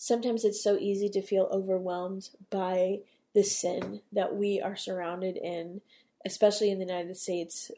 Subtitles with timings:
[0.00, 3.00] sometimes it's so easy to feel overwhelmed by
[3.34, 5.82] the sin that we are surrounded in,
[6.24, 7.70] especially in the United States.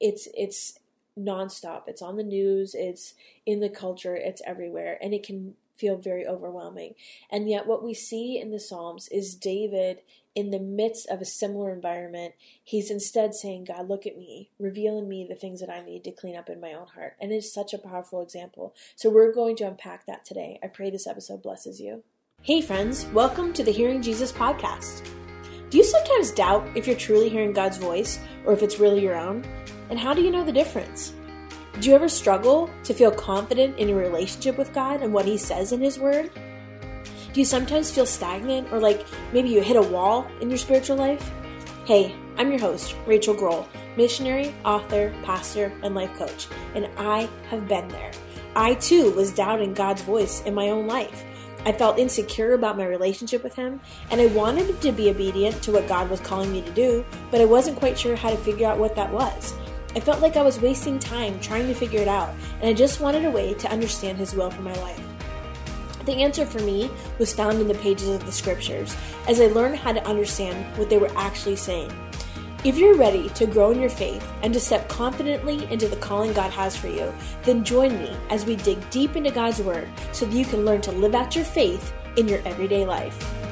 [0.00, 0.80] It's it's
[1.16, 1.82] nonstop.
[1.86, 3.14] It's on the news, it's
[3.46, 6.94] in the culture, it's everywhere, and it can feel very overwhelming.
[7.30, 10.00] And yet, what we see in the Psalms is David
[10.34, 15.08] in the midst of a similar environment, he's instead saying, God, look at me, revealing
[15.08, 17.16] me the things that I need to clean up in my own heart.
[17.20, 18.74] And it's such a powerful example.
[18.96, 20.58] So we're going to unpack that today.
[20.62, 22.02] I pray this episode blesses you.
[22.42, 25.08] Hey, friends, welcome to the Hearing Jesus podcast.
[25.70, 29.16] Do you sometimes doubt if you're truly hearing God's voice or if it's really your
[29.16, 29.44] own?
[29.88, 31.14] And how do you know the difference?
[31.80, 35.36] Do you ever struggle to feel confident in your relationship with God and what He
[35.36, 36.30] says in His Word?
[37.32, 40.96] Do you sometimes feel stagnant or like maybe you hit a wall in your spiritual
[40.96, 41.32] life?
[41.84, 46.46] Hey, I'm your host, Rachael Groll, missionary, author, pastor, and life coach,
[46.76, 48.12] and I have been there.
[48.54, 51.24] I too was doubting God's voice in my own life.
[51.66, 53.80] I felt insecure about my relationship with Him,
[54.12, 57.40] and I wanted to be obedient to what God was calling me to do, but
[57.40, 59.54] I wasn't quite sure how to figure out what that was.
[59.96, 63.00] I felt like I was wasting time trying to figure it out, and I just
[63.00, 65.00] wanted a way to understand His will for my life.
[66.04, 68.94] The answer for me was found in the pages of the scriptures
[69.28, 71.92] as I learned how to understand what they were actually saying.
[72.64, 76.32] If you're ready to grow in your faith and to step confidently into the calling
[76.32, 80.26] God has for you, then join me as we dig deep into God's Word so
[80.26, 83.43] that you can learn to live out your faith in your everyday life.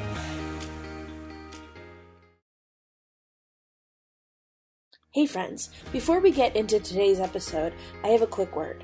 [5.14, 8.82] Hey, friends, before we get into today's episode, I have a quick word.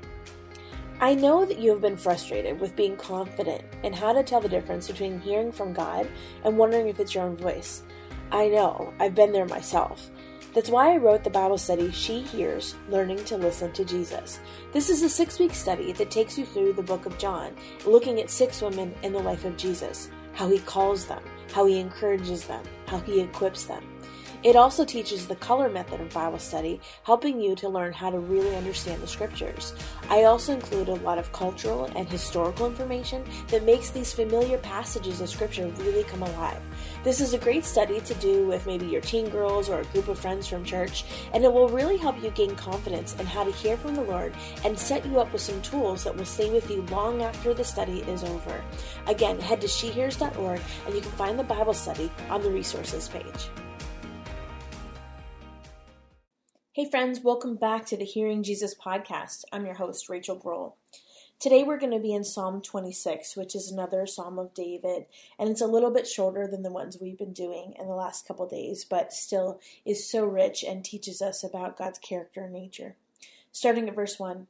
[1.01, 4.47] I know that you have been frustrated with being confident in how to tell the
[4.47, 6.07] difference between hearing from God
[6.43, 7.81] and wondering if it's your own voice.
[8.31, 10.11] I know, I've been there myself.
[10.53, 14.39] That's why I wrote the Bible study She Hears Learning to Listen to Jesus.
[14.71, 17.55] This is a six week study that takes you through the book of John,
[17.87, 21.79] looking at six women in the life of Jesus, how he calls them, how he
[21.79, 23.83] encourages them, how he equips them.
[24.41, 28.19] It also teaches the color method of Bible study, helping you to learn how to
[28.19, 29.73] really understand the scriptures.
[30.09, 35.19] I also include a lot of cultural and historical information that makes these familiar passages
[35.19, 36.61] of scripture really come alive.
[37.03, 40.07] This is a great study to do with maybe your teen girls or a group
[40.07, 43.51] of friends from church, and it will really help you gain confidence in how to
[43.51, 44.33] hear from the Lord
[44.63, 47.65] and set you up with some tools that will stay with you long after the
[47.65, 48.63] study is over.
[49.07, 53.49] Again, head to shehears.org and you can find the Bible study on the resources page.
[56.71, 59.43] Hey, friends, welcome back to the Hearing Jesus podcast.
[59.51, 60.77] I'm your host, Rachael Groll.
[61.39, 65.07] Today we're going to be in Psalm 26, which is another Psalm of David,
[65.39, 68.27] and it's a little bit shorter than the ones we've been doing in the last
[68.27, 72.95] couple days, but still is so rich and teaches us about God's character and nature.
[73.51, 74.45] Starting at verse 1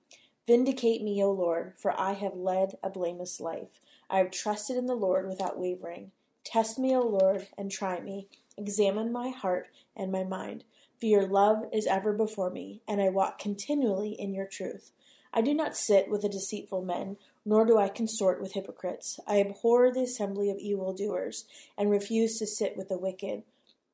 [0.46, 3.80] Vindicate me, O Lord, for I have led a blameless life.
[4.10, 6.12] I have trusted in the Lord without wavering.
[6.44, 8.28] Test me, O Lord, and try me.
[8.58, 10.66] Examine my heart and my mind
[11.00, 14.92] for your love is ever before me, and I walk continually in your truth.
[15.34, 19.20] I do not sit with the deceitful men, nor do I consort with hypocrites.
[19.28, 21.46] I abhor the assembly of evildoers,
[21.78, 23.44] and refuse to sit with the wicked.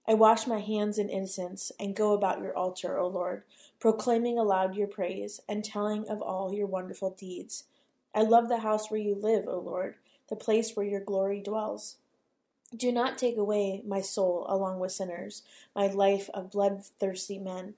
[0.07, 3.43] I wash my hands in innocence, and go about your altar, O Lord,
[3.79, 7.66] proclaiming aloud your praise, and telling of all your wonderful deeds.
[8.13, 9.95] I love the house where you live, O Lord,
[10.29, 11.97] the place where your glory dwells.
[12.75, 15.43] Do not take away my soul along with sinners,
[15.75, 17.75] my life of bloodthirsty men,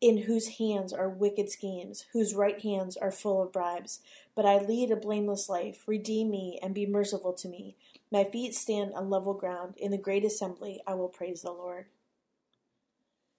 [0.00, 4.00] in whose hands are wicked schemes, whose right hands are full of bribes.
[4.34, 5.84] But I lead a blameless life.
[5.86, 7.76] Redeem me and be merciful to me.
[8.10, 9.74] My feet stand on level ground.
[9.76, 11.86] In the great assembly, I will praise the Lord.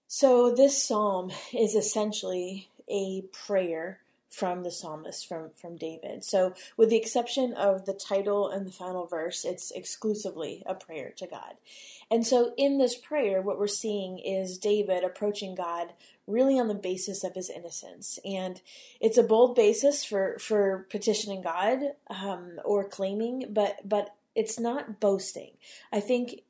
[0.06, 4.00] So, this psalm is essentially a prayer
[4.34, 6.24] from the psalmist from from David.
[6.24, 11.12] So with the exception of the title and the final verse, it's exclusively a prayer
[11.16, 11.54] to God.
[12.10, 15.92] And so in this prayer what we're seeing is David approaching God
[16.26, 18.18] really on the basis of his innocence.
[18.24, 18.60] And
[19.00, 21.78] it's a bold basis for for petitioning God
[22.10, 25.52] um, or claiming, but but it's not boasting.
[25.92, 26.40] I think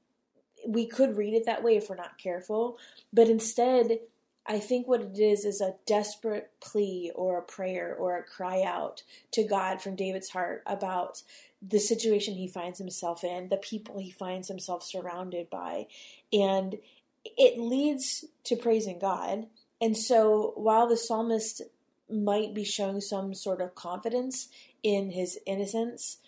[0.67, 2.79] we could read it that way if we're not careful,
[3.13, 3.99] but instead
[4.47, 8.63] I think what it is is a desperate plea or a prayer or a cry
[8.63, 9.03] out
[9.33, 11.23] to God from David's heart about
[11.67, 15.87] the situation he finds himself in, the people he finds himself surrounded by.
[16.33, 16.77] And
[17.25, 19.47] it leads to praising God.
[19.81, 21.63] And so while the psalmist
[22.11, 24.49] might be showing some sort of confidence
[24.83, 26.19] in his innocence,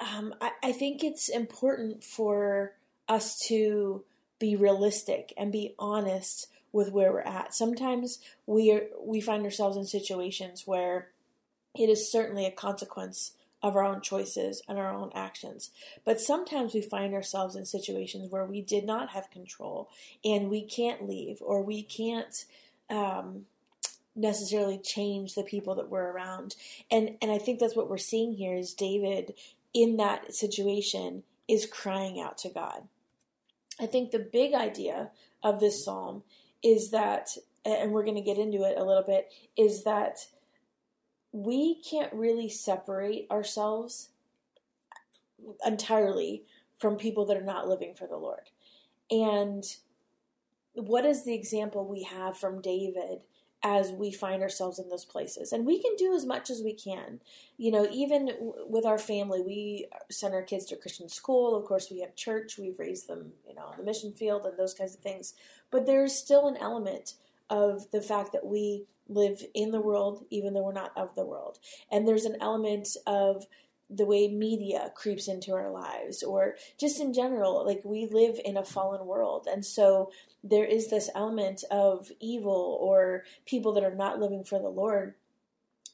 [0.00, 2.74] um, I, I think it's important for
[3.08, 4.04] us to
[4.40, 7.54] be realistic and be honest with where we're at.
[7.54, 11.08] Sometimes we are, we find ourselves in situations where
[11.74, 13.32] it is certainly a consequence
[13.62, 15.70] of our own choices and our own actions.
[16.04, 19.88] But sometimes we find ourselves in situations where we did not have control
[20.24, 22.44] and we can't leave or we can't
[22.88, 23.46] um,
[24.14, 26.54] necessarily change the people that we're around.
[26.90, 29.34] And and I think that's what we're seeing here is David
[29.74, 32.82] in that situation is crying out to God.
[33.80, 35.10] I think the big idea
[35.42, 36.22] of this psalm
[36.62, 40.26] is that and we're going to get into it a little bit is that
[41.32, 44.10] we can't really separate ourselves
[45.64, 46.44] entirely
[46.78, 48.50] from people that are not living for the Lord.
[49.10, 49.64] And
[50.74, 53.20] what is the example we have from David
[53.62, 55.52] as we find ourselves in those places?
[55.52, 57.20] And we can do as much as we can.
[57.56, 58.30] You know, even
[58.68, 61.56] with our family, we send our kids to Christian school.
[61.56, 64.58] Of course, we have church, we've raised them, you know, on the mission field and
[64.58, 65.34] those kinds of things.
[65.70, 67.14] But there's still an element
[67.50, 71.24] of the fact that we live in the world even though we're not of the
[71.24, 71.58] world.
[71.90, 73.46] And there's an element of
[73.90, 78.56] the way media creeps into our lives or just in general like we live in
[78.56, 80.10] a fallen world and so
[80.44, 85.14] there is this element of evil or people that are not living for the lord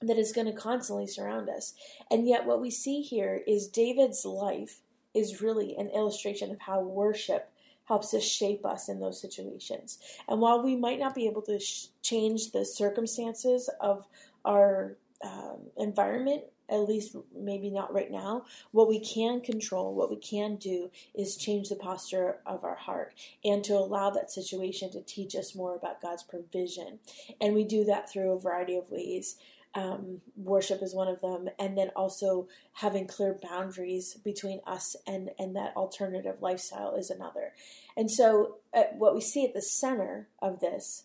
[0.03, 1.75] that is going to constantly surround us
[2.11, 4.81] and yet what we see here is david's life
[5.15, 7.51] is really an illustration of how worship
[7.85, 9.99] helps us shape us in those situations.
[10.29, 14.07] And while we might not be able to sh- change the circumstances of
[14.45, 20.17] our um, environment, at least maybe not right now, what we can control, what we
[20.17, 23.15] can do is change the posture of our heart
[23.45, 26.99] and to allow that situation to teach us more about God's provision.
[27.41, 29.37] And we do that through a variety of ways
[29.75, 35.31] um, worship is one of them, and then also having clear boundaries between us and
[35.39, 37.53] and that alternative lifestyle is another.
[37.97, 41.05] And so, uh, what we see at the center of this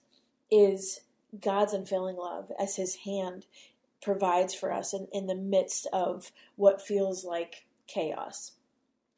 [0.51, 1.01] is
[1.39, 3.45] God's unfailing love as His hand
[4.01, 8.53] provides for us in, in the midst of what feels like chaos.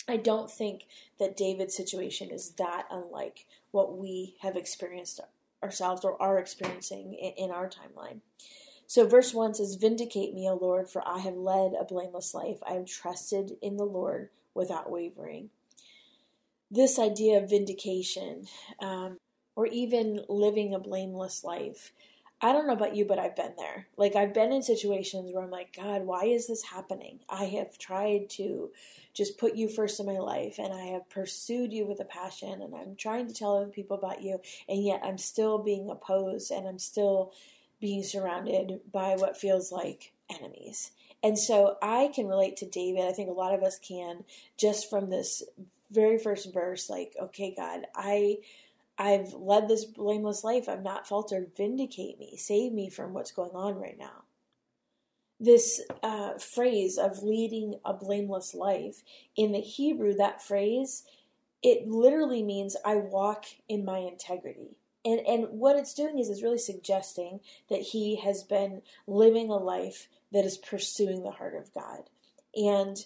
[0.08, 0.88] I don't think
[1.20, 5.20] that David's situation is that unlike what we have experienced
[5.64, 8.20] ourselves or are experiencing in, in our timeline.
[8.88, 12.58] So, verse 1 says, Vindicate me, O Lord, for I have led a blameless life.
[12.68, 15.50] I have trusted in the Lord without wavering.
[16.70, 18.48] This idea of vindication,
[18.80, 19.18] um,
[19.56, 21.94] or even living a blameless life,
[22.44, 23.88] I don't know about you, but I've been there.
[23.98, 27.20] Like, I've been in situations where I'm like, God, why is this happening?
[27.30, 28.72] I have tried to
[29.14, 32.62] just put you first in my life, and I have pursued you with a passion,
[32.62, 36.50] and I'm trying to tell other people about you, and yet I'm still being opposed,
[36.50, 37.34] and I'm still
[37.80, 40.92] being surrounded by what feels like enemies.
[41.24, 43.04] And so I can relate to David.
[43.04, 44.24] I think a lot of us can
[44.58, 45.44] just from this
[45.92, 48.38] very first verse like, okay, God, I
[49.02, 50.70] I've led this blameless life.
[50.70, 51.52] I've not faltered.
[51.58, 52.38] Vindicate me.
[52.38, 54.26] Save me from what's going on right now.
[55.40, 59.02] This uh, phrase of leading a blameless life,
[59.36, 61.04] in the Hebrew, that phrase,
[61.64, 66.44] it literally means I walk in my integrity and and what it's doing is it's
[66.44, 67.40] really suggesting
[67.70, 72.10] that he has been living a life that is pursuing the heart of God,
[72.56, 72.98] and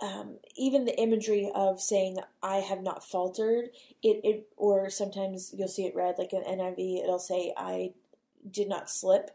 [0.00, 3.70] um, even the imagery of saying "I have not faltered,"
[4.02, 7.92] it, it or sometimes you'll see it read like an NIV, it'll say "I
[8.50, 9.30] did not slip."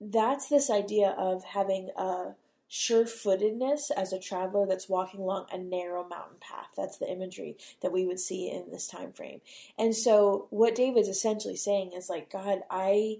[0.00, 2.34] That's this idea of having a
[2.74, 6.68] sure-footedness as a traveler that's walking along a narrow mountain path.
[6.74, 9.42] That's the imagery that we would see in this time frame.
[9.78, 13.18] And so what David's essentially saying is like, God, I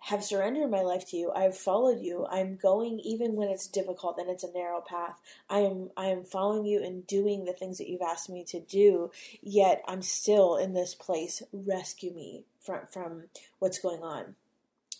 [0.00, 1.32] have surrendered my life to you.
[1.32, 2.26] I've followed you.
[2.30, 5.20] I'm going even when it's difficult and it's a narrow path.
[5.50, 8.60] I am I am following you and doing the things that you've asked me to
[8.60, 9.10] do,
[9.42, 11.42] yet I'm still in this place.
[11.52, 13.24] Rescue me from from
[13.58, 14.36] what's going on.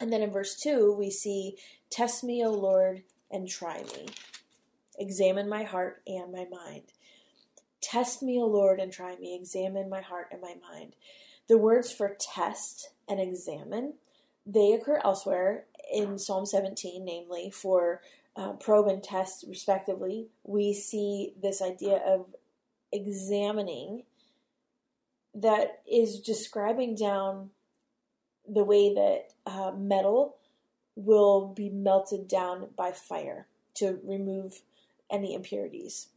[0.01, 1.57] And then in verse 2, we see,
[1.91, 4.09] Test me, O Lord, and try me.
[4.99, 6.93] Examine my heart and my mind.
[7.81, 9.35] Test me, O Lord, and try me.
[9.35, 10.95] Examine my heart and my mind.
[11.49, 13.95] The words for test and examine,
[14.49, 18.01] they occur elsewhere in Psalm 17, namely for
[18.35, 20.29] uh, probe and test, respectively.
[20.43, 22.35] We see this idea of
[22.91, 24.05] examining
[25.35, 27.51] that is describing down
[28.49, 30.37] the way that uh, metal
[30.97, 34.63] will be melted down by fire to remove
[35.11, 36.09] any impurities.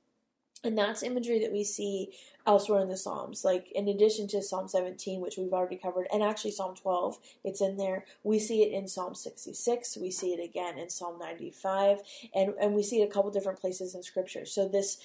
[0.64, 2.12] And that's imagery that we see
[2.46, 3.44] elsewhere in the Psalms.
[3.44, 7.62] Like, in addition to Psalm 17, which we've already covered, and actually Psalm 12, it's
[7.62, 8.06] in there.
[8.24, 9.98] We see it in Psalm 66.
[9.98, 12.00] We see it again in Psalm 95.
[12.36, 14.46] And, and we see it a couple different places in Scripture.
[14.46, 14.98] So, this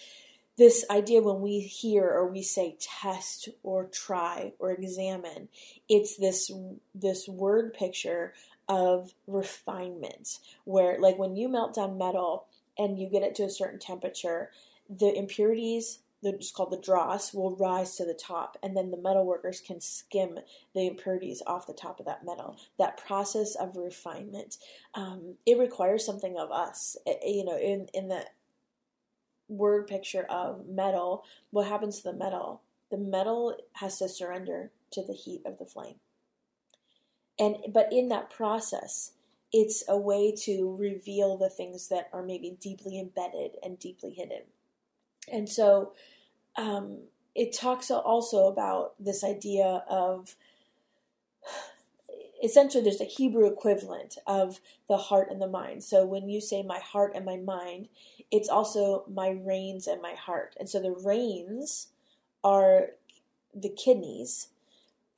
[0.58, 5.50] this idea when we hear or we say test or try or examine
[5.86, 6.50] it's this
[6.94, 8.32] this word picture
[8.66, 12.46] of refinement where like when you melt down metal
[12.78, 14.50] and you get it to a certain temperature,
[14.88, 19.24] the impurities it's called the dross will rise to the top and then the metal
[19.24, 20.38] workers can skim
[20.74, 22.56] the impurities off the top of that metal.
[22.78, 24.56] That process of refinement
[24.94, 26.96] um, it requires something of us.
[27.06, 28.24] It, you know in, in the
[29.48, 32.62] word picture of metal what happens to the metal?
[32.90, 35.96] The metal has to surrender to the heat of the flame.
[37.38, 39.12] And but in that process
[39.52, 44.42] it's a way to reveal the things that are maybe deeply embedded and deeply hidden
[45.30, 45.92] and so
[46.56, 46.98] um,
[47.34, 50.36] it talks also about this idea of
[52.42, 55.84] essentially there's a Hebrew equivalent of the heart and the mind.
[55.84, 57.88] So when you say my heart and my mind,
[58.30, 60.54] it's also my reins and my heart.
[60.58, 61.88] And so the reins
[62.44, 62.90] are
[63.54, 64.48] the kidneys.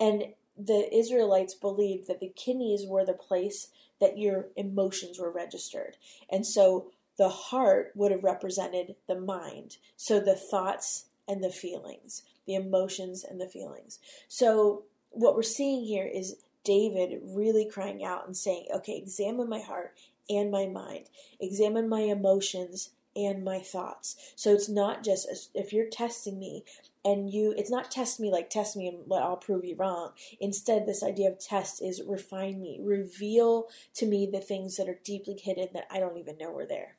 [0.01, 3.69] And the Israelites believed that the kidneys were the place
[4.01, 5.97] that your emotions were registered.
[6.31, 9.77] And so the heart would have represented the mind.
[9.97, 13.99] So the thoughts and the feelings, the emotions and the feelings.
[14.29, 19.61] So what we're seeing here is David really crying out and saying, okay, examine my
[19.61, 19.95] heart
[20.31, 21.07] and my mind,
[21.41, 24.33] examine my emotions and my thoughts.
[24.37, 26.65] So it's not just if you're testing me
[27.05, 30.13] and you, it's not test me like test me and I'll prove you wrong.
[30.41, 35.01] Instead, this idea of test is refine me, reveal to me the things that are
[35.03, 36.98] deeply hidden that I don't even know are there.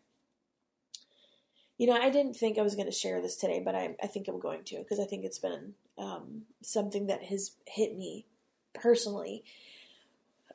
[1.79, 4.07] You know, I didn't think I was going to share this today, but I, I
[4.07, 8.25] think I'm going to because I think it's been um, something that has hit me
[8.73, 9.43] personally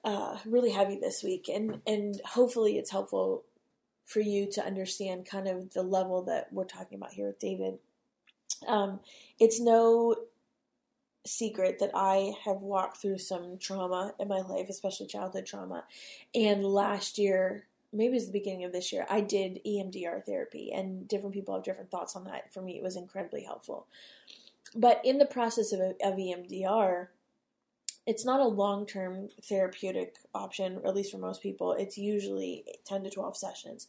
[0.05, 3.45] uh, really heavy this week, and and hopefully it's helpful
[4.05, 7.79] for you to understand kind of the level that we're talking about here with David.
[8.69, 9.01] Um,
[9.41, 10.15] it's no
[11.27, 15.85] secret that I have walked through some trauma in my life, especially childhood trauma,
[16.35, 17.65] and last year
[17.95, 21.55] maybe it was the beginning of this year, I did EMDR therapy, and different people
[21.55, 22.53] have different thoughts on that.
[22.53, 23.87] For me, it was incredibly helpful.
[24.75, 27.09] But in the process of, of EMDR,
[28.07, 31.73] it's not a long term therapeutic option, at least for most people.
[31.73, 33.87] It's usually 10 to 12 sessions.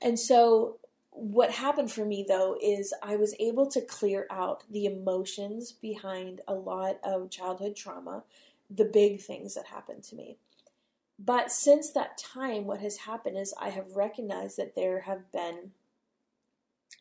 [0.00, 0.78] And so,
[1.10, 6.40] what happened for me though is I was able to clear out the emotions behind
[6.48, 8.24] a lot of childhood trauma,
[8.70, 10.38] the big things that happened to me.
[11.18, 15.72] But since that time, what has happened is I have recognized that there have been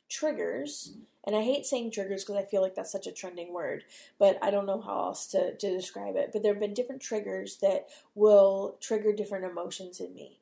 [0.10, 0.94] triggers,
[1.26, 3.84] and I hate saying triggers because I feel like that's such a trending word,
[4.20, 6.32] but I don't know how else to, to describe it.
[6.34, 10.40] But there have been different triggers that will trigger different emotions in me.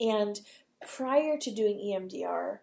[0.00, 0.40] And
[0.86, 2.58] prior to doing EMDR,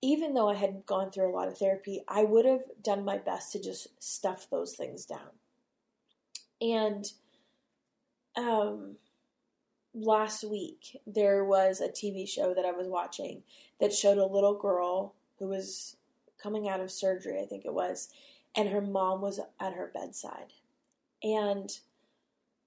[0.00, 3.18] even though I had gone through a lot of therapy, I would have done my
[3.18, 5.30] best to just stuff those things down.
[6.60, 7.12] And
[8.36, 8.96] um,
[9.94, 13.42] last week there was a TV show that I was watching
[13.80, 15.96] that showed a little girl who was
[16.42, 18.08] coming out of surgery, I think it was,
[18.56, 20.52] and her mom was at her bedside.
[21.22, 21.70] And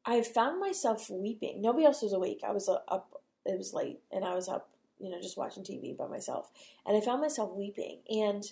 [0.06, 1.62] I found myself weeping.
[1.62, 2.42] Nobody else was awake.
[2.48, 5.64] I was uh, up, it was late, and I was up, you know, just watching
[5.64, 6.52] TV by myself.
[6.86, 8.00] And I found myself weeping.
[8.10, 8.44] And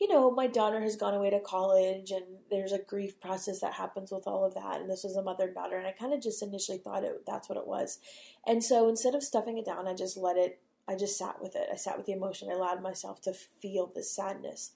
[0.00, 3.74] you know, my daughter has gone away to college and there's a grief process that
[3.74, 4.80] happens with all of that.
[4.80, 5.76] And this was a mother and daughter.
[5.76, 8.00] And I kind of just initially thought it, that's what it was.
[8.46, 11.54] And so instead of stuffing it down, I just let it, I just sat with
[11.54, 11.68] it.
[11.72, 12.48] I sat with the emotion.
[12.50, 14.72] I allowed myself to feel the sadness.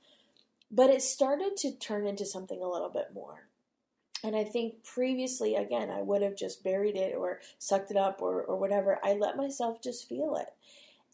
[0.71, 3.49] But it started to turn into something a little bit more.
[4.23, 8.21] And I think previously, again, I would have just buried it or sucked it up
[8.21, 8.99] or, or whatever.
[9.03, 10.49] I let myself just feel it.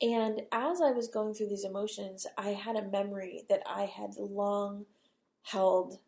[0.03, 4.17] And as I was going through these emotions, I had a memory that I had
[4.17, 4.87] long
[5.43, 5.99] held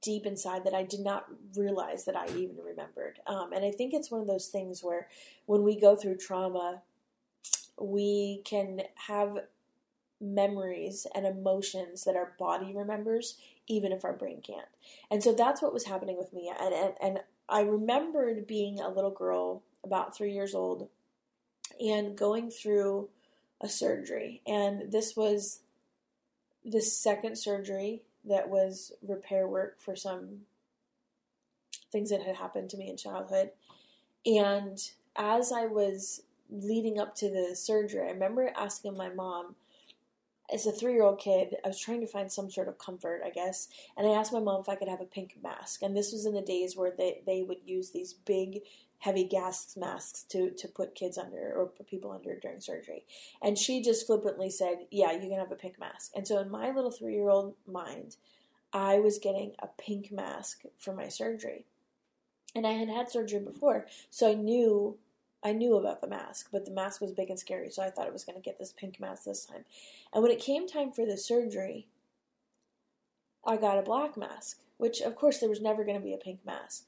[0.00, 3.18] deep inside that I did not realize that I even remembered.
[3.26, 5.08] Um, and I think it's one of those things where
[5.46, 6.82] when we go through trauma,
[7.78, 9.38] we can have
[10.20, 14.68] memories and emotions that our body remembers, even if our brain can't.
[15.10, 16.52] And so that's what was happening with me.
[16.60, 20.88] And, and, and I remembered being a little girl, about three years old,
[21.82, 23.08] and going through
[23.60, 24.40] a surgery.
[24.46, 25.60] And this was
[26.64, 30.42] the second surgery that was repair work for some
[31.90, 33.50] things that had happened to me in childhood.
[34.24, 34.78] And
[35.16, 39.56] as I was leading up to the surgery, I remember asking my mom,
[40.52, 43.22] as a three year old kid, I was trying to find some sort of comfort,
[43.24, 43.68] I guess.
[43.96, 45.82] And I asked my mom if I could have a pink mask.
[45.82, 48.60] And this was in the days where they, they would use these big
[48.98, 53.04] heavy gas masks to, to put kids under or put people under during surgery.
[53.42, 56.12] And she just flippantly said, Yeah, you can have a pink mask.
[56.14, 58.16] And so in my little three year old mind,
[58.72, 61.66] I was getting a pink mask for my surgery.
[62.54, 64.98] And I had had surgery before, so I knew
[65.44, 68.06] I knew about the mask, but the mask was big and scary, so I thought
[68.06, 69.64] it was going to get this pink mask this time.
[70.12, 71.88] And when it came time for the surgery,
[73.44, 76.18] I got a black mask, which of course there was never going to be a
[76.18, 76.84] pink mask.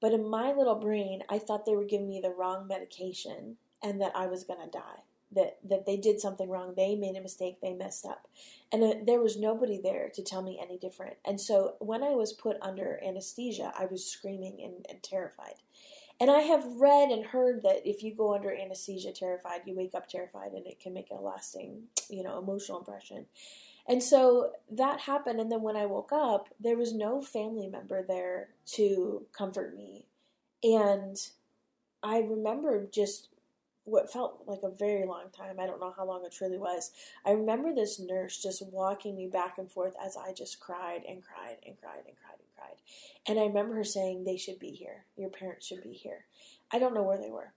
[0.00, 4.00] But in my little brain, I thought they were giving me the wrong medication and
[4.00, 5.02] that I was going to die.
[5.34, 6.74] That that they did something wrong.
[6.76, 7.62] They made a mistake.
[7.62, 8.28] They messed up,
[8.70, 11.16] and uh, there was nobody there to tell me any different.
[11.24, 15.54] And so when I was put under anesthesia, I was screaming and, and terrified.
[16.22, 19.92] And I have read and heard that if you go under anesthesia terrified, you wake
[19.92, 23.26] up terrified, and it can make a lasting, you know, emotional impression.
[23.88, 25.40] And so that happened.
[25.40, 30.06] And then when I woke up, there was no family member there to comfort me.
[30.62, 31.16] And
[32.04, 33.30] I remember just
[33.82, 35.58] what felt like a very long time.
[35.58, 36.92] I don't know how long it truly was.
[37.26, 41.20] I remember this nurse just walking me back and forth as I just cried and
[41.20, 42.41] cried and cried and cried and cried.
[43.26, 45.04] And I remember her saying, They should be here.
[45.16, 46.24] Your parents should be here.
[46.72, 47.52] I don't know where they were.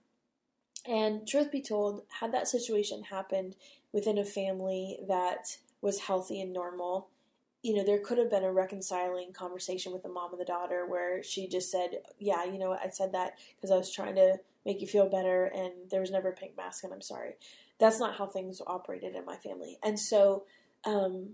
[0.86, 3.56] And truth be told, had that situation happened
[3.92, 7.08] within a family that was healthy and normal,
[7.62, 10.86] you know, there could have been a reconciling conversation with the mom and the daughter
[10.86, 14.38] where she just said, Yeah, you know, I said that because I was trying to
[14.64, 17.34] make you feel better and there was never a pink mask and I'm sorry.
[17.78, 19.78] That's not how things operated in my family.
[19.82, 20.44] And so,
[20.84, 21.30] um,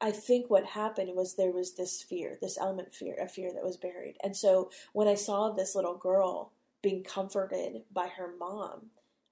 [0.00, 3.64] I think what happened was there was this fear, this element fear, a fear that
[3.64, 4.16] was buried.
[4.22, 6.52] And so when I saw this little girl
[6.82, 8.90] being comforted by her mom,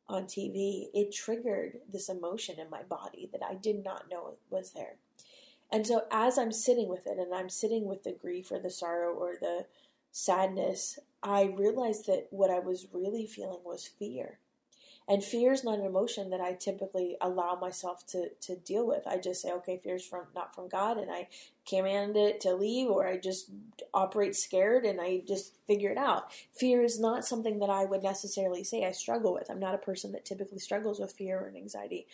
[0.09, 4.73] on TV, it triggered this emotion in my body that I did not know was
[4.73, 4.97] there.
[5.71, 8.71] And so as I'm sitting with it and I'm sitting with the grief or the
[8.71, 9.67] sorrow or the
[10.13, 14.39] sadness, I realized that what I was really feeling was fear.
[15.09, 19.07] And fear is not an emotion that I typically allow myself to, to deal with.
[19.07, 21.29] I just say, okay, fear is from not from God, and I
[21.69, 23.51] command it to leave, or I just
[23.95, 26.33] operate scared and I just figure it out.
[26.53, 29.49] Fear is not something that I would necessarily say I struggle with.
[29.49, 32.07] I'm not a person that typically struggles with fear and anxiety.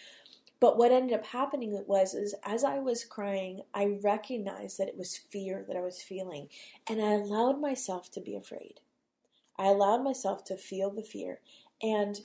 [0.61, 4.97] But what ended up happening was is as I was crying, I recognized that it
[4.97, 6.49] was fear that I was feeling,
[6.87, 8.81] and I allowed myself to be afraid.
[9.59, 11.41] I allowed myself to feel the fear,
[11.83, 12.21] and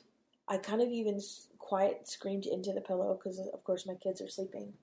[0.47, 1.19] I kind of even
[1.57, 4.73] quiet screamed into the pillow because, of course, my kids are sleeping.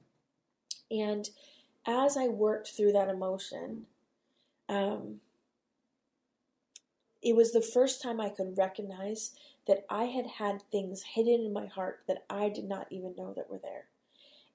[0.91, 1.29] And
[1.87, 3.87] as I worked through that emotion,
[4.69, 5.21] um,
[7.23, 9.33] it was the first time I could recognize
[9.67, 13.33] that I had had things hidden in my heart that I did not even know
[13.35, 13.87] that were there.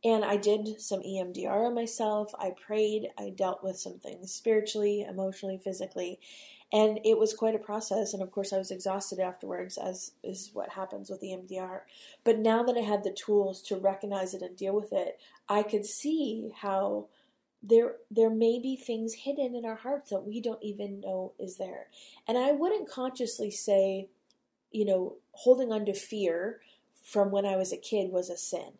[0.03, 2.33] And I did some EMDR on myself.
[2.39, 3.09] I prayed.
[3.17, 6.19] I dealt with some things spiritually, emotionally, physically
[6.71, 10.51] and it was quite a process and of course i was exhausted afterwards as is
[10.53, 11.81] what happens with the EMDR
[12.23, 15.63] but now that i had the tools to recognize it and deal with it i
[15.63, 17.07] could see how
[17.61, 21.57] there there may be things hidden in our hearts that we don't even know is
[21.57, 21.87] there.
[22.27, 24.07] And i wouldn't consciously say
[24.71, 26.61] you know holding on to fear
[27.03, 28.73] from when i was a kid was a sin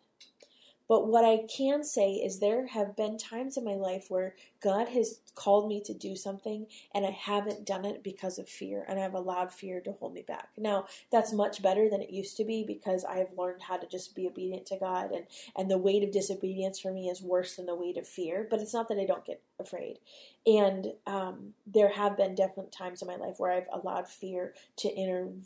[0.90, 4.88] but what I can say is there have been times in my life where God
[4.88, 8.98] has called me to do something and I haven't done it because of fear and
[8.98, 10.48] I've allowed fear to hold me back.
[10.58, 13.86] Now, that's much better than it used to be because I have learned how to
[13.86, 15.26] just be obedient to God and
[15.56, 18.58] and the weight of disobedience for me is worse than the weight of fear, but
[18.58, 20.00] it's not that I don't get afraid.
[20.44, 25.40] And um, there have been definite times in my life where I've allowed fear to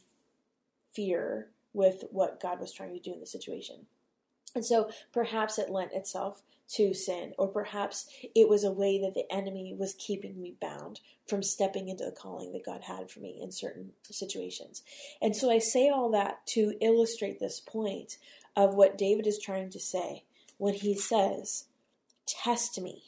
[0.96, 3.84] interfere with what God was trying to do in the situation.
[4.54, 9.14] And so perhaps it lent itself to sin, or perhaps it was a way that
[9.14, 13.20] the enemy was keeping me bound from stepping into the calling that God had for
[13.20, 14.82] me in certain situations.
[15.20, 18.16] And so I say all that to illustrate this point
[18.56, 20.24] of what David is trying to say
[20.58, 21.66] when he says,
[22.26, 23.02] Test me.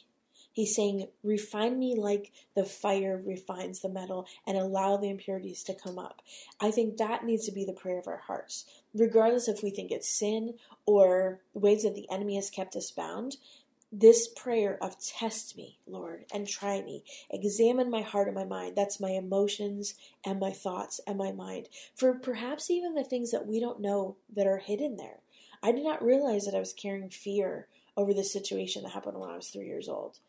[0.51, 5.75] He's saying, refine me like the fire refines the metal and allow the impurities to
[5.75, 6.23] come up.
[6.59, 8.65] I think that needs to be the prayer of our hearts.
[8.97, 10.55] Regardless if we think it's sin
[10.85, 13.37] or ways that the enemy has kept us bound,
[13.91, 17.03] this prayer of test me, Lord, and try me.
[17.29, 18.75] Examine my heart and my mind.
[18.75, 21.69] That's my emotions and my thoughts and my mind.
[21.95, 25.19] For perhaps even the things that we don't know that are hidden there.
[25.63, 29.29] I did not realize that I was carrying fear over the situation that happened when
[29.29, 30.19] I was three years old.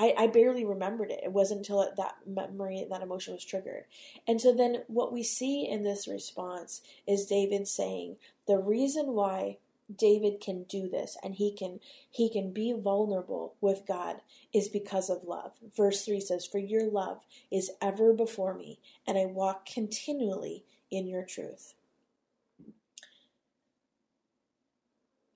[0.00, 1.20] I, I barely remembered it.
[1.22, 3.84] It wasn't until that memory, that emotion was triggered.
[4.26, 9.58] And so then what we see in this response is David saying, the reason why
[9.94, 14.22] David can do this and he can he can be vulnerable with God
[14.54, 15.52] is because of love.
[15.76, 21.08] Verse 3 says, "For your love is ever before me, and I walk continually in
[21.08, 21.74] your truth."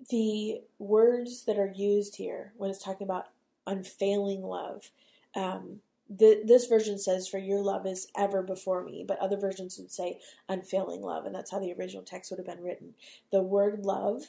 [0.09, 3.34] The words that are used here when it's talking about
[3.67, 4.91] unfailing love.
[5.35, 9.79] Um, the, this version says, For your love is ever before me, but other versions
[9.79, 12.95] would say unfailing love, and that's how the original text would have been written.
[13.33, 14.23] The word love,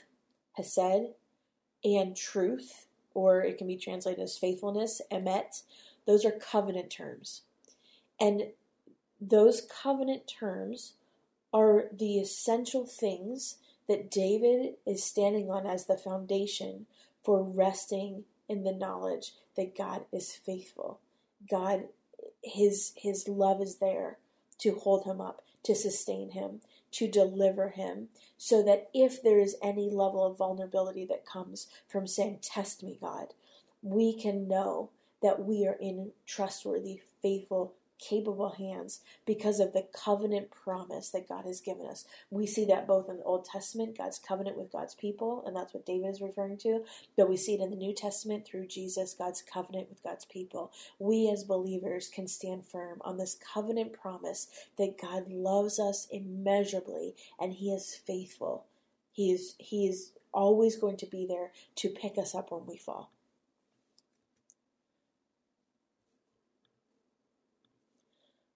[0.54, 1.14] hesed,
[1.84, 5.64] and truth, or it can be translated as faithfulness, emet,
[6.06, 7.42] those are covenant terms.
[8.20, 8.48] And
[9.20, 10.94] those covenant terms
[11.54, 16.86] are the essential things that David is standing on as the foundation
[17.24, 21.00] for resting in the knowledge that God is faithful.
[21.50, 21.86] God
[22.44, 24.18] his his love is there
[24.60, 29.58] to hold him up, to sustain him, to deliver him, so that if there is
[29.62, 33.34] any level of vulnerability that comes from saying, Test me, God,
[33.82, 40.52] we can know that we are in trustworthy, faithful, capable hands because of the covenant
[40.52, 42.06] promise that God has given us.
[42.30, 45.74] We see that both in the Old Testament, God's covenant with God's people, and that's
[45.74, 46.84] what David is referring to,
[47.18, 50.72] but we see it in the New Testament through Jesus, God's covenant with God's people.
[51.00, 57.16] We as believers can stand firm on this covenant promise that God loves us immeasurably
[57.40, 58.66] and he is faithful.
[59.12, 62.78] He is he is always going to be there to pick us up when we
[62.78, 63.12] fall.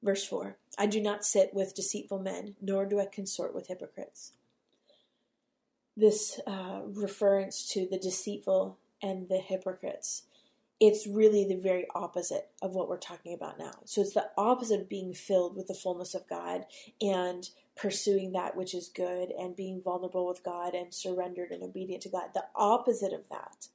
[0.01, 4.33] Verse 4 I do not sit with deceitful men, nor do I consort with hypocrites.
[5.97, 10.23] This uh, reference to the deceitful and the hypocrites,
[10.79, 13.79] it's really the very opposite of what we're talking about now.
[13.83, 16.65] So it's the opposite of being filled with the fullness of God
[17.01, 22.03] and pursuing that which is good and being vulnerable with God and surrendered and obedient
[22.03, 22.29] to God.
[22.33, 23.67] The opposite of that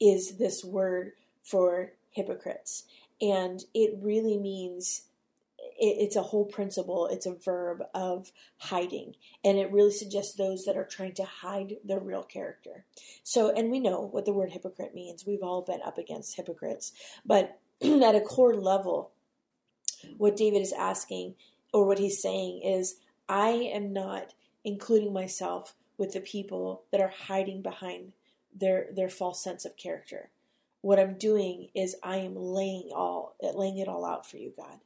[0.00, 2.84] is this word for hypocrites.
[3.20, 5.02] And it really means
[5.80, 9.16] it, it's a whole principle, it's a verb of hiding.
[9.42, 12.84] And it really suggests those that are trying to hide their real character.
[13.24, 15.26] So, and we know what the word hypocrite means.
[15.26, 16.92] We've all been up against hypocrites.
[17.24, 19.12] But at a core level,
[20.16, 21.34] what David is asking,
[21.72, 22.96] or what he's saying, is
[23.28, 28.12] I am not including myself with the people that are hiding behind
[28.54, 30.30] their their false sense of character.
[30.80, 34.80] What I'm doing is I am laying all laying it all out for you, God.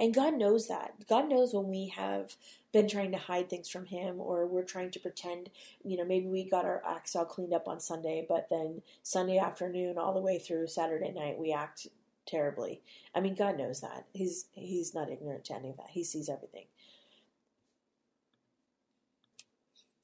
[0.00, 0.94] And God knows that.
[1.10, 2.34] God knows when we have
[2.72, 5.50] been trying to hide things from Him or we're trying to pretend,
[5.84, 9.36] you know, maybe we got our acts all cleaned up on Sunday, but then Sunday
[9.36, 11.86] afternoon all the way through Saturday night we act
[12.26, 12.80] terribly.
[13.14, 14.06] I mean, God knows that.
[14.14, 15.90] He's He's not ignorant to any of that.
[15.90, 16.64] He sees everything.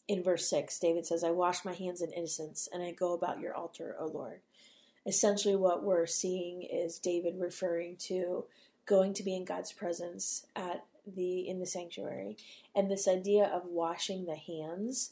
[0.09, 3.41] In verse 6, David says, I wash my hands in innocence and I go about
[3.41, 4.41] your altar, O Lord.
[5.07, 8.45] Essentially, what we're seeing is David referring to
[8.87, 12.37] going to be in God's presence at the in the sanctuary
[12.75, 15.11] and this idea of washing the hands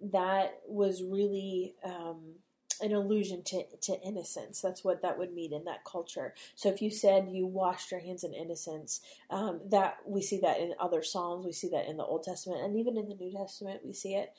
[0.00, 2.36] that was really um,
[2.80, 4.60] an allusion to, to innocence.
[4.60, 6.34] That's what that would mean in that culture.
[6.54, 10.58] So if you said you washed your hands in innocence, um, that we see that
[10.58, 13.32] in other psalms, we see that in the Old Testament, and even in the New
[13.32, 14.32] Testament, we see it.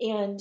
[0.00, 0.40] And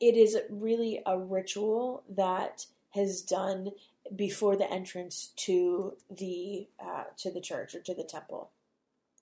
[0.00, 3.70] it is really a ritual that has done
[4.14, 8.50] before the entrance to the uh, to the church or to the temple.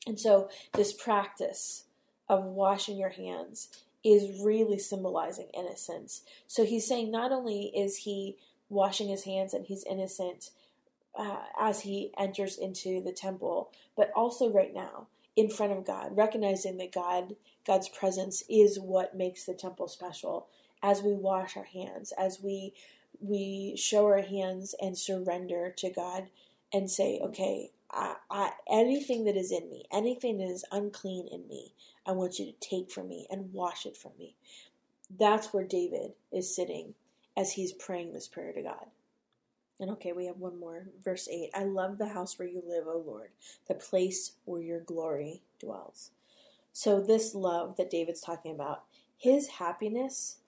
[0.07, 1.85] And so this practice
[2.29, 3.69] of washing your hands
[4.05, 6.23] is really symbolizing innocence.
[6.47, 8.37] So he's saying not only is he
[8.69, 10.51] washing his hands and he's innocent
[11.17, 16.17] uh, as he enters into the temple, but also right now in front of God,
[16.17, 20.49] recognizing that God God's presence is what makes the temple special.
[20.83, 22.75] As we wash our hands, as we
[23.23, 26.29] we show our hands and surrender to God
[26.73, 31.47] and say, okay, I, I, anything that is in me, anything that is unclean in
[31.47, 31.75] me,
[32.07, 34.35] I want you to take from me and wash it from me.
[35.19, 36.95] That's where David is sitting
[37.37, 38.87] as he's praying this prayer to God.
[39.79, 40.87] And okay, we have one more.
[41.05, 43.31] Verse 8 I love the house where you live, O Lord,
[43.69, 46.11] the place where your glory dwells.
[46.73, 48.85] So, this love that David's talking about,
[49.17, 50.39] his happiness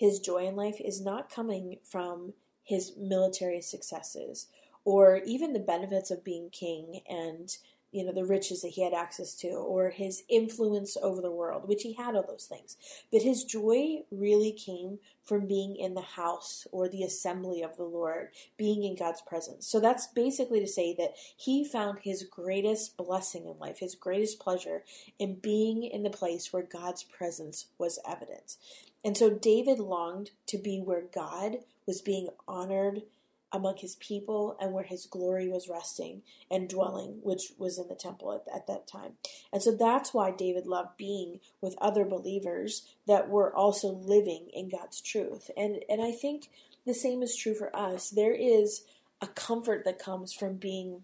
[0.00, 2.32] his joy in life is not coming from
[2.64, 4.46] his military successes
[4.86, 7.58] or even the benefits of being king and
[7.92, 11.68] you know the riches that he had access to or his influence over the world
[11.68, 12.76] which he had all those things.
[13.10, 17.84] But his joy really came from being in the house or the assembly of the
[17.84, 19.66] lord being in god's presence.
[19.66, 24.40] So that's basically to say that he found his greatest blessing in life his greatest
[24.40, 24.84] pleasure
[25.18, 28.56] in being in the place where god's presence was evident.
[29.04, 33.02] And so david longed to be where god was being honored
[33.52, 37.94] among his people and where his glory was resting and dwelling, which was in the
[37.94, 39.12] temple at, at, that time.
[39.52, 44.68] And so that's why David loved being with other believers that were also living in
[44.68, 45.50] God's truth.
[45.56, 46.50] And and I think
[46.86, 48.10] the same is true for us.
[48.10, 48.84] There is
[49.20, 51.02] a comfort that comes from being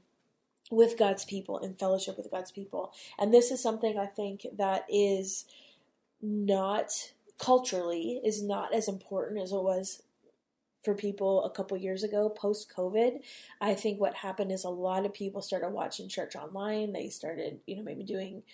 [0.71, 2.93] with God's people in fellowship with God's people.
[3.19, 5.45] And this is something I think that is
[6.21, 10.03] not culturally is not as important as it was
[10.87, 13.21] for people a couple years ago post COVID.
[13.61, 16.93] I think what happened is a lot of people started watching church online.
[16.93, 18.45] They started, you know, maybe doing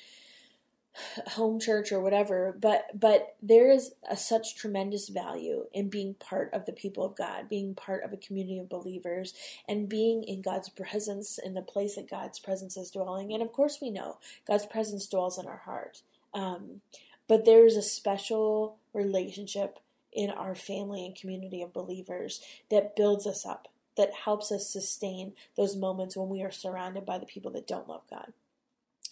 [1.29, 6.53] home church or whatever but but there is a, such tremendous value in being part
[6.53, 9.33] of the people of god being part of a community of believers
[9.66, 13.53] and being in god's presence in the place that god's presence is dwelling and of
[13.53, 16.03] course we know god's presence dwells in our heart
[16.35, 16.83] um,
[17.27, 19.79] but there's a special relationship
[20.12, 25.33] in our family and community of believers that builds us up that helps us sustain
[25.57, 28.33] those moments when we are surrounded by the people that don't love god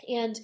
[0.08, 0.40] and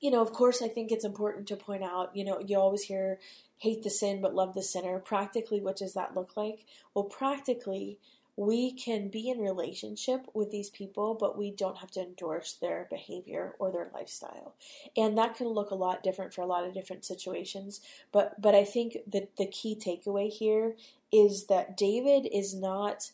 [0.00, 2.82] you know, of course, I think it's important to point out, you know, you always
[2.82, 3.18] hear
[3.58, 4.98] hate the sin but love the sinner.
[4.98, 6.66] Practically, what does that look like?
[6.94, 7.98] Well, practically,
[8.36, 12.86] we can be in relationship with these people, but we don't have to endorse their
[12.90, 14.54] behavior or their lifestyle.
[14.96, 17.80] And that can look a lot different for a lot of different situations.
[18.12, 20.76] But but I think that the key takeaway here
[21.10, 23.12] is that David is not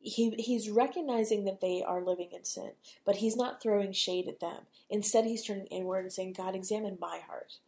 [0.00, 2.72] he he's recognizing that they are living in sin,
[3.04, 4.66] but he's not throwing shade at them.
[4.88, 7.58] Instead, he's turning inward and saying, "God, examine my heart.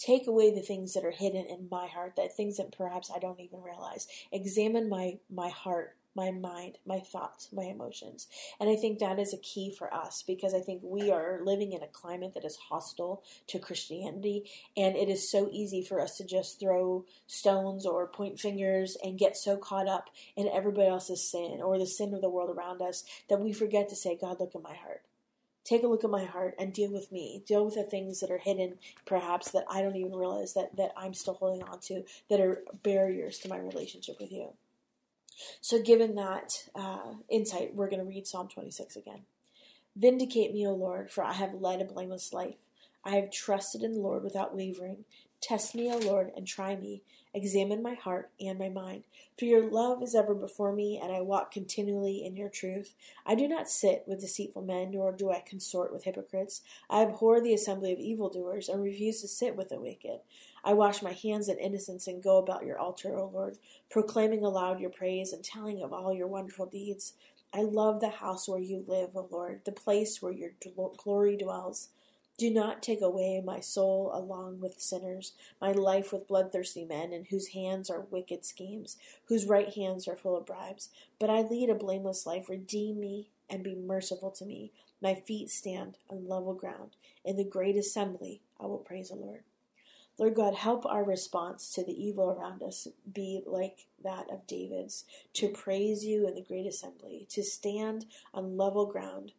[0.00, 3.18] Take away the things that are hidden in my heart, that things that perhaps I
[3.18, 4.06] don't even realize.
[4.32, 8.26] Examine my my heart my mind, my thoughts, my emotions.
[8.58, 11.72] And I think that is a key for us because I think we are living
[11.72, 14.50] in a climate that is hostile to Christianity.
[14.76, 19.18] And it is so easy for us to just throw stones or point fingers and
[19.18, 22.82] get so caught up in everybody else's sin or the sin of the world around
[22.82, 25.02] us that we forget to say, God, look at my heart.
[25.70, 27.44] Take a look at my heart and deal with me.
[27.46, 28.74] Deal with the things that are hidden,
[29.06, 32.64] perhaps that I don't even realize that, that I'm still holding on to, that are
[32.82, 34.48] barriers to my relationship with you.
[35.60, 39.20] So, given that uh, insight, we're going to read Psalm 26 again.
[39.94, 42.56] Vindicate me, O Lord, for I have led a blameless life.
[43.04, 45.04] I have trusted in the Lord without wavering.
[45.40, 47.02] Test me, O Lord, and try me.
[47.32, 49.04] Examine my heart and my mind.
[49.38, 52.94] For your love is ever before me, and I walk continually in your truth.
[53.24, 56.60] I do not sit with deceitful men, nor do I consort with hypocrites.
[56.90, 60.20] I abhor the assembly of evildoers, and refuse to sit with the wicked.
[60.62, 63.56] I wash my hands in innocence and go about your altar, O Lord,
[63.88, 67.14] proclaiming aloud your praise and telling of all your wonderful deeds.
[67.52, 70.50] I love the house where you live, O Lord, the place where your
[70.98, 71.88] glory dwells.
[72.40, 77.26] Do not take away my soul along with sinners, my life with bloodthirsty men, in
[77.26, 80.88] whose hands are wicked schemes, whose right hands are full of bribes.
[81.18, 82.48] But I lead a blameless life.
[82.48, 84.72] Redeem me and be merciful to me.
[85.02, 86.96] My feet stand on level ground.
[87.26, 89.42] In the great assembly, I will praise the Lord.
[90.16, 95.04] Lord God, help our response to the evil around us be like that of David's
[95.34, 99.32] to praise you in the great assembly, to stand on level ground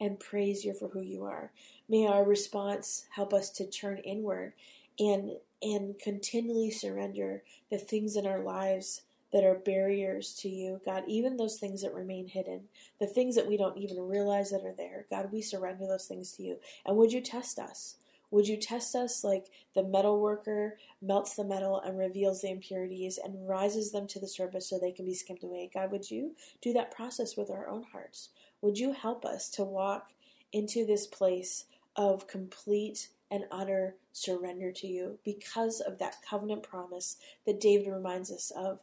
[0.00, 1.50] and praise you for who you are.
[1.88, 4.54] May our response help us to turn inward
[4.98, 5.32] and
[5.62, 11.36] and continually surrender the things in our lives that are barriers to you, God, even
[11.36, 12.62] those things that remain hidden,
[12.98, 15.06] the things that we don't even realize that are there.
[15.08, 16.56] God, we surrender those things to you.
[16.84, 17.96] And would you test us?
[18.30, 23.18] Would you test us like the metal worker melts the metal and reveals the impurities
[23.22, 25.70] and rises them to the surface so they can be skimmed away?
[25.72, 28.30] God, would you do that process with our own hearts?
[28.62, 30.12] Would you help us to walk
[30.52, 31.64] into this place
[31.96, 38.30] of complete and utter surrender to you because of that covenant promise that David reminds
[38.30, 38.80] us of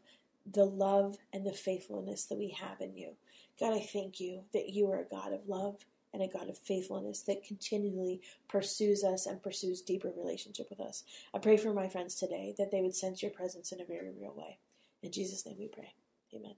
[0.52, 3.12] the love and the faithfulness that we have in you.
[3.60, 6.58] God, I thank you that you are a God of love and a God of
[6.58, 11.04] faithfulness that continually pursues us and pursues deeper relationship with us.
[11.34, 14.12] I pray for my friends today that they would sense your presence in a very
[14.18, 14.58] real way.
[15.04, 15.94] In Jesus' name we pray.
[16.34, 16.56] Amen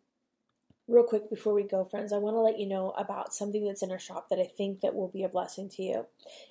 [0.89, 3.84] real quick before we go friends i want to let you know about something that's
[3.84, 6.06] in our shop that i think that will be a blessing to you.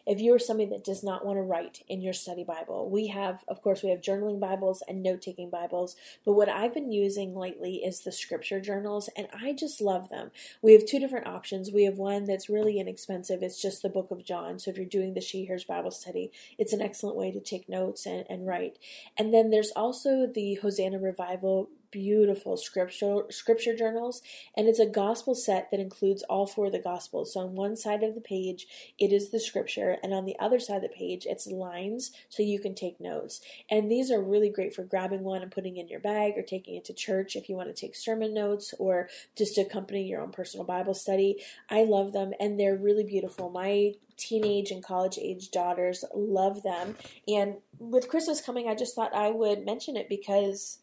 [0.07, 3.09] If you are somebody that does not want to write in your study bible we
[3.09, 7.35] have of course we have journaling bibles and note-taking bibles but what i've been using
[7.35, 10.31] lately is the scripture journals and i just love them.
[10.63, 11.71] We have two different options.
[11.71, 13.43] We have one that's really inexpensive.
[13.43, 16.31] It's just the book of john so if you're doing the she hears bible study
[16.59, 18.79] it's an excellent way to take notes and, and write.
[19.17, 24.23] And then there's also the hosanna revival beautiful scripture scripture journals
[24.57, 27.35] and it's a gospel set that includes all four of the gospels.
[27.35, 28.67] So on one side of the page
[28.99, 32.43] it is the scripture and on the other side of the page it's lines so
[32.43, 33.41] you can take notes.
[33.71, 36.77] And these are really great for grabbing one and putting in your bag or taking
[36.77, 40.21] it to church if you want to take sermon notes or just to accompany your
[40.21, 41.43] own personal bible study.
[41.71, 43.51] I love them and they're really beautiful.
[43.51, 46.97] My teenage and college age daughters love them.
[47.29, 50.81] And with christmas coming i just thought i would mention it because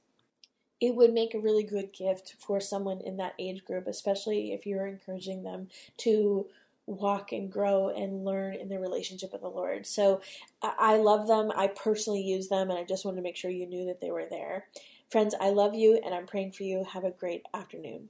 [0.82, 4.66] it would make a really good gift for someone in that age group, especially if
[4.66, 6.48] you're encouraging them to
[6.88, 9.88] walk and grow and learn in their relationship with the Lord.
[9.88, 10.22] So
[10.62, 11.52] I love them.
[11.56, 14.12] I personally use them, and I just wanted to make sure you knew that they
[14.12, 14.68] were there.
[15.10, 16.84] Friends, I love you, and I'm praying for you.
[16.84, 18.10] Have a great afternoon.